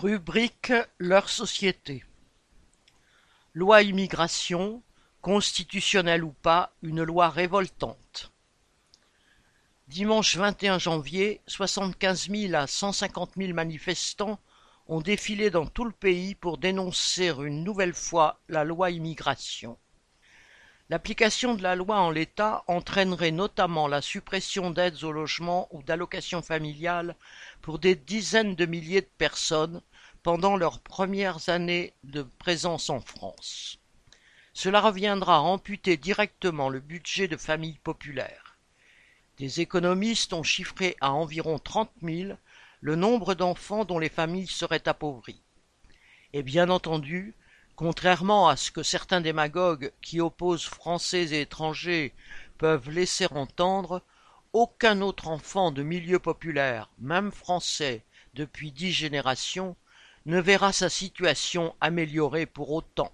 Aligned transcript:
Rubrique 0.00 0.72
leur 0.98 1.28
société. 1.28 2.04
Loi 3.52 3.82
immigration, 3.82 4.80
constitutionnelle 5.22 6.22
ou 6.22 6.30
pas, 6.30 6.70
une 6.82 7.02
loi 7.02 7.28
révoltante. 7.28 8.30
Dimanche 9.88 10.36
21 10.36 10.78
janvier, 10.78 11.40
75 11.48 12.30
000 12.30 12.54
à 12.54 12.68
150 12.68 13.32
000 13.36 13.54
manifestants 13.54 14.38
ont 14.86 15.00
défilé 15.00 15.50
dans 15.50 15.66
tout 15.66 15.84
le 15.84 15.90
pays 15.90 16.36
pour 16.36 16.58
dénoncer 16.58 17.30
une 17.30 17.64
nouvelle 17.64 17.94
fois 17.94 18.38
la 18.48 18.62
loi 18.62 18.92
immigration. 18.92 19.76
L'application 20.90 21.54
de 21.54 21.62
la 21.62 21.76
loi 21.76 22.00
en 22.00 22.10
l'état 22.10 22.64
entraînerait 22.66 23.30
notamment 23.30 23.88
la 23.88 24.00
suppression 24.00 24.70
d'aides 24.70 25.04
au 25.04 25.12
logement 25.12 25.68
ou 25.70 25.82
d'allocations 25.82 26.40
familiales 26.40 27.14
pour 27.60 27.78
des 27.78 27.94
dizaines 27.94 28.54
de 28.54 28.64
milliers 28.64 29.02
de 29.02 29.10
personnes 29.18 29.82
pendant 30.22 30.56
leurs 30.56 30.80
premières 30.80 31.50
années 31.50 31.92
de 32.04 32.22
présence 32.22 32.88
en 32.88 33.00
France. 33.00 33.78
Cela 34.54 34.80
reviendra 34.80 35.36
à 35.36 35.40
amputer 35.40 35.98
directement 35.98 36.70
le 36.70 36.80
budget 36.80 37.28
de 37.28 37.36
familles 37.36 37.80
populaires. 37.84 38.56
Des 39.36 39.60
économistes 39.60 40.32
ont 40.32 40.42
chiffré 40.42 40.96
à 41.02 41.12
environ 41.12 41.58
trente 41.58 41.92
mille 42.00 42.38
le 42.80 42.96
nombre 42.96 43.34
d'enfants 43.34 43.84
dont 43.84 43.98
les 43.98 44.08
familles 44.08 44.46
seraient 44.46 44.88
appauvries. 44.88 45.42
Et 46.32 46.42
bien 46.42 46.70
entendu, 46.70 47.34
Contrairement 47.78 48.48
à 48.48 48.56
ce 48.56 48.72
que 48.72 48.82
certains 48.82 49.20
démagogues 49.20 49.92
qui 50.02 50.20
opposent 50.20 50.64
Français 50.64 51.28
et 51.30 51.42
étrangers 51.42 52.12
peuvent 52.58 52.90
laisser 52.90 53.28
entendre, 53.30 54.02
aucun 54.52 55.00
autre 55.00 55.28
enfant 55.28 55.70
de 55.70 55.84
milieu 55.84 56.18
populaire, 56.18 56.90
même 56.98 57.30
français, 57.30 58.02
depuis 58.34 58.72
dix 58.72 58.90
générations, 58.90 59.76
ne 60.26 60.40
verra 60.40 60.72
sa 60.72 60.88
situation 60.88 61.72
améliorée 61.80 62.46
pour 62.46 62.72
autant. 62.72 63.12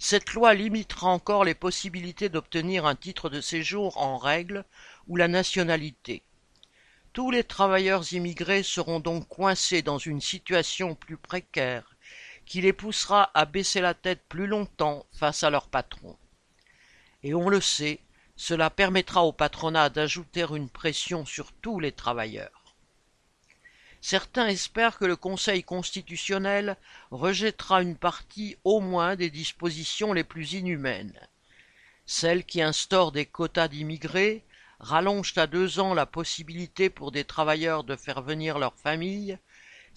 Cette 0.00 0.32
loi 0.32 0.52
limitera 0.54 1.06
encore 1.06 1.44
les 1.44 1.54
possibilités 1.54 2.28
d'obtenir 2.28 2.86
un 2.86 2.96
titre 2.96 3.30
de 3.30 3.40
séjour 3.40 3.98
en 3.98 4.18
règle 4.18 4.64
ou 5.06 5.14
la 5.14 5.28
nationalité. 5.28 6.24
Tous 7.12 7.30
les 7.30 7.44
travailleurs 7.44 8.12
immigrés 8.12 8.64
seront 8.64 8.98
donc 8.98 9.28
coincés 9.28 9.82
dans 9.82 9.98
une 9.98 10.20
situation 10.20 10.96
plus 10.96 11.16
précaire 11.16 11.94
qui 12.48 12.62
les 12.62 12.72
poussera 12.72 13.30
à 13.34 13.44
baisser 13.44 13.82
la 13.82 13.92
tête 13.92 14.22
plus 14.26 14.46
longtemps 14.46 15.04
face 15.12 15.44
à 15.44 15.50
leur 15.50 15.68
patron. 15.68 16.16
Et 17.22 17.34
on 17.34 17.50
le 17.50 17.60
sait, 17.60 18.00
cela 18.36 18.70
permettra 18.70 19.22
au 19.24 19.32
patronat 19.32 19.90
d'ajouter 19.90 20.46
une 20.50 20.70
pression 20.70 21.26
sur 21.26 21.52
tous 21.52 21.78
les 21.78 21.92
travailleurs. 21.92 22.74
Certains 24.00 24.46
espèrent 24.46 24.96
que 24.96 25.04
le 25.04 25.16
Conseil 25.16 25.62
constitutionnel 25.62 26.78
rejettera 27.10 27.82
une 27.82 27.96
partie 27.96 28.56
au 28.64 28.80
moins 28.80 29.14
des 29.14 29.28
dispositions 29.28 30.14
les 30.14 30.24
plus 30.24 30.54
inhumaines. 30.54 31.20
Celles 32.06 32.46
qui 32.46 32.62
instaurent 32.62 33.12
des 33.12 33.26
quotas 33.26 33.68
d'immigrés, 33.68 34.42
rallongent 34.80 35.36
à 35.36 35.46
deux 35.46 35.80
ans 35.80 35.92
la 35.92 36.06
possibilité 36.06 36.88
pour 36.88 37.12
des 37.12 37.24
travailleurs 37.24 37.84
de 37.84 37.96
faire 37.96 38.22
venir 38.22 38.58
leur 38.58 38.74
famille, 38.76 39.36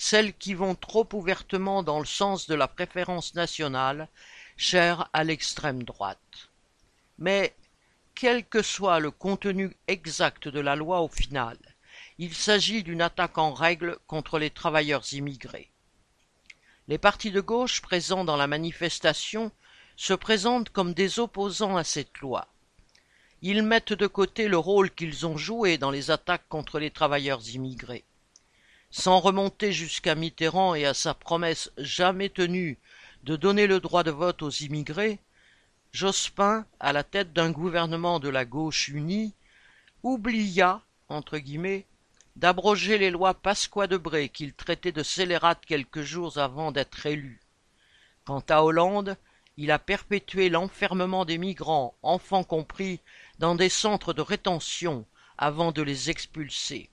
celles 0.02 0.34
qui 0.34 0.56
vont 0.56 0.74
trop 0.74 1.08
ouvertement 1.14 1.84
dans 1.84 2.00
le 2.00 2.08
sens 2.08 2.48
de 2.48 2.56
la 2.56 2.68
préférence 2.68 3.36
nationale, 3.36 4.10
chère 4.58 5.08
à 5.14 5.24
l'extrême 5.24 5.84
droite. 5.84 6.50
Mais, 7.20 7.56
quel 8.16 8.44
que 8.44 8.64
soit 8.64 9.00
le 9.00 9.12
contenu 9.12 9.78
exact 9.88 10.48
de 10.48 10.60
la 10.60 10.76
loi 10.76 11.02
au 11.02 11.08
final, 11.08 11.56
il 12.18 12.34
s'agit 12.34 12.82
d'une 12.82 13.04
attaque 13.04 13.38
en 13.38 13.54
règle 13.54 14.00
contre 14.08 14.40
les 14.40 14.50
travailleurs 14.50 15.06
immigrés. 15.14 15.70
Les 16.88 16.98
partis 16.98 17.30
de 17.30 17.40
gauche 17.40 17.80
présents 17.84 18.26
dans 18.26 18.38
la 18.38 18.48
manifestation 18.48 19.52
se 19.98 20.16
présentent 20.16 20.72
comme 20.72 20.96
des 20.96 21.20
opposants 21.20 21.78
à 21.78 21.84
cette 21.84 22.18
loi. 22.22 22.48
Ils 23.44 23.62
mettent 23.62 23.94
de 23.94 24.08
côté 24.08 24.48
le 24.48 24.58
rôle 24.58 24.90
qu'ils 24.90 25.28
ont 25.28 25.38
joué 25.38 25.78
dans 25.78 25.92
les 25.92 26.10
attaques 26.10 26.48
contre 26.50 26.80
les 26.80 26.90
travailleurs 26.90 27.48
immigrés. 27.54 28.04
Sans 28.92 29.22
remonter 29.22 29.72
jusqu'à 29.72 30.16
Mitterrand 30.16 30.76
et 30.76 30.86
à 30.86 30.94
sa 30.94 31.14
promesse 31.14 31.72
jamais 31.78 32.30
tenue 32.30 32.78
de 33.24 33.38
donner 33.38 33.66
le 33.66 33.80
droit 33.80 34.04
de 34.04 34.12
vote 34.12 34.42
aux 34.42 34.50
immigrés, 34.50 35.20
Jospin, 35.94 36.66
à 36.80 36.94
la 36.94 37.04
tête 37.04 37.34
d'un 37.34 37.52
gouvernement 37.52 38.20
de 38.20 38.30
la 38.30 38.46
gauche 38.46 38.90
unie, 38.90 39.34
oublia, 40.04 40.82
entre 41.10 41.38
guillemets, 41.38 41.86
d'abroger 42.36 42.98
les 42.98 43.12
lois 43.12 43.34
Pasqua-Debré 43.34 44.30
qu'il 44.30 44.54
traitait 44.54 44.92
de 44.92 45.04
scélérates 45.04 45.66
quelques 45.66 46.02
jours 46.02 46.38
avant 46.38 46.72
d'être 46.72 47.06
élu. 47.06 47.42
Quant 48.26 48.44
à 48.50 48.64
Hollande, 48.64 49.18
il 49.58 49.72
a 49.72 49.80
perpétué 49.80 50.50
l'enfermement 50.50 51.26
des 51.26 51.38
migrants, 51.38 51.96
enfants 52.04 52.44
compris, 52.44 53.00
dans 53.40 53.56
des 53.56 53.70
centres 53.70 54.14
de 54.14 54.22
rétention 54.22 55.06
avant 55.38 55.72
de 55.72 55.82
les 55.82 56.10
expulser. 56.10 56.91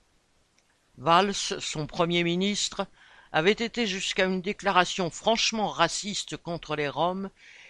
Valls, 0.99 1.33
son 1.33 1.87
Premier 1.87 2.25
ministre, 2.25 2.85
avait 3.31 3.53
été 3.53 3.87
jusqu'à 3.87 4.25
une 4.25 4.41
déclaration 4.41 5.09
franchement 5.09 5.69
raciste 5.69 6.35
contre 6.35 6.75
les 6.75 6.89
Roms 6.89 7.29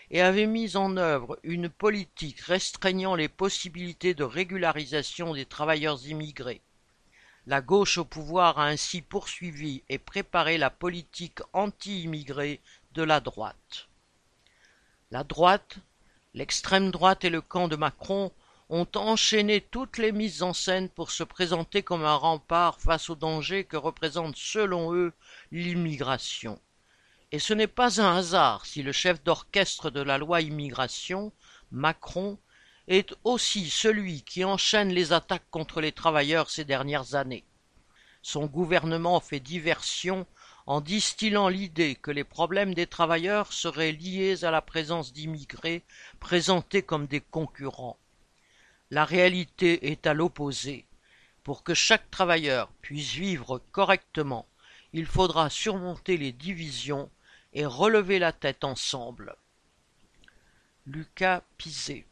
et 0.09 0.21
avait 0.21 0.47
mis 0.47 0.75
en 0.75 0.97
œuvre 0.97 1.37
une 1.43 1.69
politique 1.69 2.39
restreignant 2.39 3.13
les 3.13 3.29
possibilités 3.29 4.15
de 4.15 4.23
régularisation 4.23 5.35
des 5.35 5.45
travailleurs 5.45 6.03
immigrés. 6.07 6.63
La 7.45 7.61
gauche 7.61 7.99
au 7.99 8.05
pouvoir 8.05 8.57
a 8.57 8.65
ainsi 8.65 9.03
poursuivi 9.03 9.83
et 9.89 9.99
préparé 9.99 10.57
la 10.57 10.71
politique 10.71 11.41
anti-immigrée 11.53 12.61
de 12.93 13.03
la 13.03 13.19
droite. 13.19 13.89
La 15.11 15.23
droite, 15.23 15.77
l'extrême 16.33 16.89
droite 16.89 17.25
et 17.25 17.29
le 17.29 17.41
camp 17.41 17.67
de 17.67 17.75
Macron 17.75 18.31
ont 18.69 18.87
enchaîné 18.95 19.61
toutes 19.61 19.97
les 19.97 20.11
mises 20.11 20.43
en 20.43 20.53
scène 20.53 20.89
pour 20.89 21.09
se 21.09 21.23
présenter 21.23 21.81
comme 21.81 22.05
un 22.05 22.15
rempart 22.15 22.79
face 22.79 23.09
au 23.09 23.15
danger 23.15 23.63
que 23.63 23.77
représente 23.77 24.35
selon 24.35 24.93
eux 24.93 25.11
l'immigration. 25.51 26.61
Et 27.31 27.39
ce 27.39 27.53
n'est 27.53 27.67
pas 27.67 27.99
un 27.99 28.17
hasard 28.17 28.67
si 28.67 28.83
le 28.83 28.91
chef 28.91 29.23
d'orchestre 29.23 29.89
de 29.89 30.01
la 30.01 30.19
loi 30.19 30.41
immigration, 30.41 31.31
Macron, 31.71 32.37
est 32.87 33.15
aussi 33.23 33.69
celui 33.69 34.23
qui 34.23 34.43
enchaîne 34.43 34.89
les 34.89 35.13
attaques 35.13 35.49
contre 35.51 35.81
les 35.81 35.91
travailleurs 35.91 36.49
ces 36.49 36.65
dernières 36.65 37.15
années. 37.15 37.45
Son 38.21 38.45
gouvernement 38.45 39.19
fait 39.19 39.39
diversion 39.39 40.27
en 40.65 40.81
distillant 40.81 41.49
l'idée 41.49 41.95
que 41.95 42.11
les 42.11 42.23
problèmes 42.23 42.73
des 42.75 42.87
travailleurs 42.87 43.53
seraient 43.53 43.91
liés 43.91 44.43
à 44.43 44.51
la 44.51 44.61
présence 44.61 45.13
d'immigrés 45.13 45.83
présentés 46.19 46.83
comme 46.83 47.07
des 47.07 47.21
concurrents. 47.21 47.97
La 48.91 49.05
réalité 49.05 49.91
est 49.91 50.07
à 50.07 50.13
l'opposé. 50.13 50.85
Pour 51.43 51.63
que 51.63 51.73
chaque 51.73 52.09
travailleur 52.09 52.71
puisse 52.81 53.13
vivre 53.13 53.61
correctement, 53.71 54.47
il 54.93 55.05
faudra 55.05 55.49
surmonter 55.49 56.17
les 56.17 56.31
divisions 56.31 57.11
et 57.53 57.65
relever 57.65 58.19
la 58.19 58.31
tête 58.31 58.63
ensemble. 58.63 59.35
Lucas 60.85 61.43
Pizet 61.57 62.05